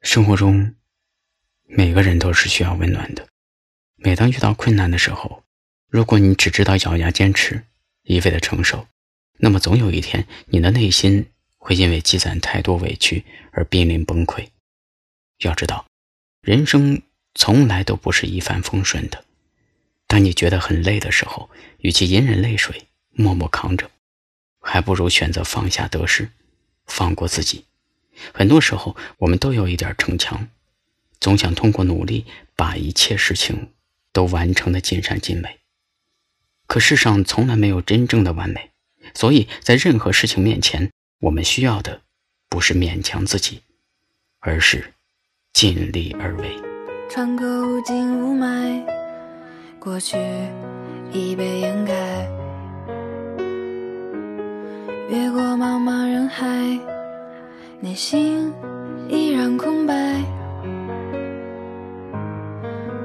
[0.00, 0.74] 生活中，
[1.64, 3.26] 每个人都是需要温暖的。
[3.96, 5.42] 每当遇到困难的时候，
[5.88, 7.64] 如果你只知道咬牙坚持，
[8.04, 8.86] 一味的承受，
[9.38, 11.26] 那么总有一天，你的内心
[11.56, 14.46] 会因为积攒太多委屈而濒临崩溃。
[15.40, 15.84] 要知道，
[16.42, 17.02] 人生
[17.34, 19.24] 从来都不是一帆风顺的。
[20.06, 23.90] 当你觉得很累的时候，与其隐忍泪水，默默扛着，
[24.60, 26.30] 还不如选择放下得失，
[26.86, 27.64] 放过自己。
[28.32, 30.48] 很多时候，我们都有一点逞强，
[31.20, 32.24] 总想通过努力
[32.56, 33.70] 把一切事情
[34.12, 35.58] 都完成的尽善尽美。
[36.66, 38.70] 可世上从来没有真正的完美，
[39.14, 40.90] 所以在任何事情面前，
[41.20, 42.02] 我们需要的
[42.48, 43.62] 不是勉强自己，
[44.40, 44.92] 而是
[45.52, 46.56] 尽力而为。
[47.10, 48.84] 穿过无尽雾霾，
[49.78, 50.18] 过去
[51.10, 51.94] 已被掩盖，
[55.08, 56.97] 越过茫茫人海。
[57.80, 58.52] 内心
[59.08, 60.20] 依然空白，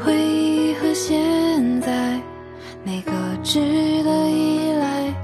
[0.00, 1.20] 回忆和现
[1.82, 2.18] 在，
[2.82, 3.12] 哪个
[3.42, 3.60] 值
[4.02, 5.14] 得依赖？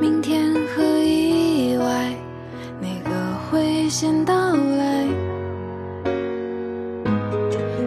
[0.00, 2.14] 明天和意外，
[2.80, 3.10] 哪个
[3.50, 5.08] 会先到来？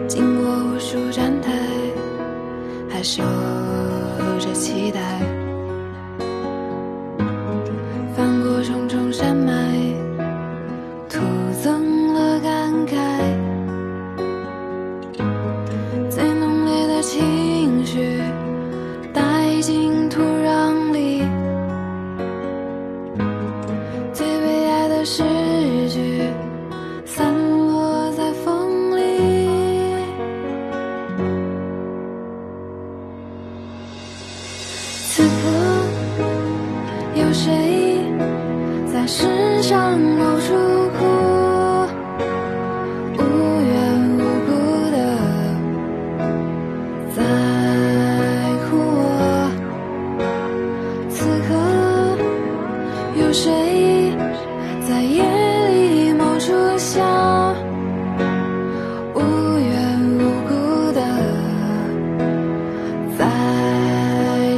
[0.06, 1.52] 经过无数站台，
[2.90, 3.22] 还守
[4.38, 5.00] 着期待。
[8.66, 9.52] 重重山脉
[11.06, 11.20] 徒
[11.62, 12.96] 增了感慨。
[16.08, 18.22] 最浓烈的情绪
[19.12, 21.22] 带进土壤里。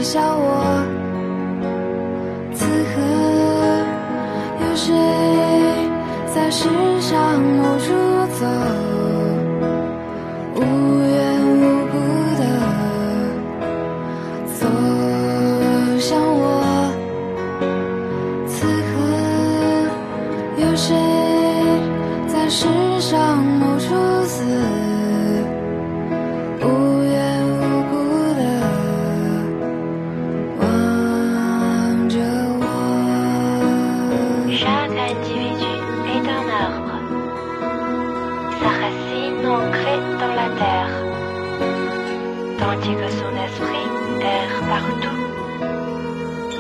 [0.07, 0.51] 笑我。
[2.55, 2.95] 此刻。
[4.63, 4.95] 有谁
[6.33, 6.69] 在世
[7.01, 7.91] 上某处
[8.39, 8.47] 走，
[10.55, 10.61] 无
[11.03, 11.17] 缘
[11.59, 11.95] 无故
[12.39, 12.43] 的
[14.55, 14.61] 走
[15.99, 16.45] 向我？
[18.47, 18.55] 此
[18.89, 18.93] 刻
[20.63, 20.95] 有谁
[22.29, 22.69] 在世
[23.01, 23.87] 上某处
[24.25, 24.45] 死
[42.99, 43.89] que son esprit
[44.21, 45.19] erre partout.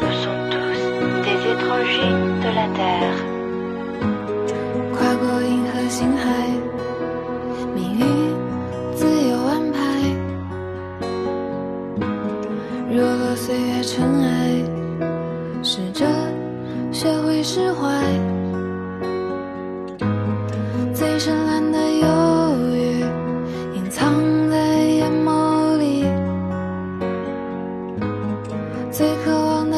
[0.02, 0.82] Nous sommes tous
[1.26, 3.36] des étrangers de la terre.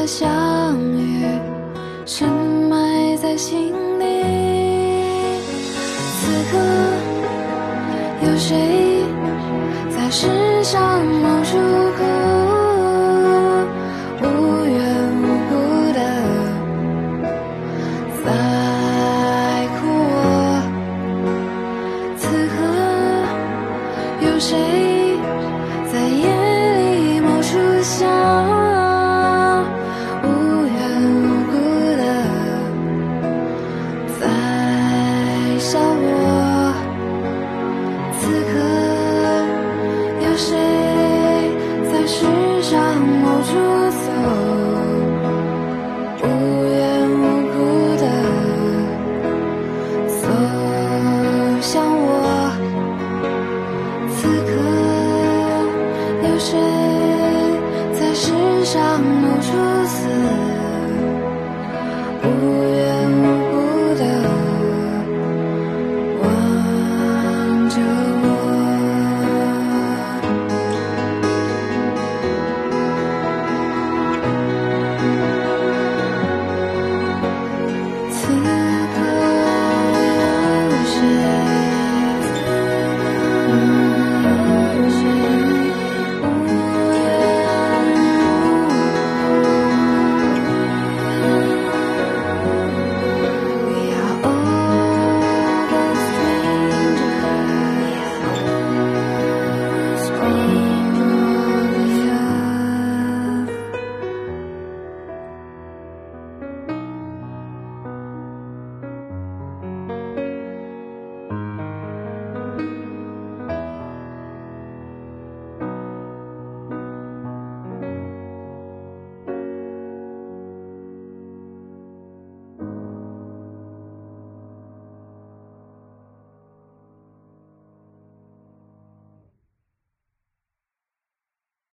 [0.08, 1.22] 相遇
[2.06, 2.26] 深
[2.70, 4.04] 埋在心里。
[6.18, 6.56] 此刻，
[8.22, 9.04] 有谁
[9.90, 10.26] 在世
[10.64, 11.58] 上某处
[11.98, 12.00] 孤
[14.22, 14.24] 无
[14.64, 14.78] 缘
[15.20, 15.52] 无故
[15.92, 16.00] 的
[18.24, 18.26] 在
[19.76, 20.16] 哭我？
[22.16, 22.24] 此
[22.56, 22.56] 刻，
[24.26, 24.77] 有谁？
[56.38, 56.77] 是